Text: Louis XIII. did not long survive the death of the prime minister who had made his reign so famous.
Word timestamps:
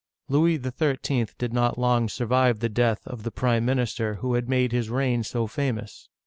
Louis 0.29 0.59
XIII. 0.59 1.27
did 1.37 1.53
not 1.53 1.77
long 1.77 2.09
survive 2.09 2.57
the 2.57 2.69
death 2.69 3.05
of 3.05 3.21
the 3.21 3.29
prime 3.29 3.65
minister 3.65 4.15
who 4.15 4.33
had 4.33 4.49
made 4.49 4.71
his 4.71 4.89
reign 4.89 5.21
so 5.21 5.45
famous. 5.45 6.09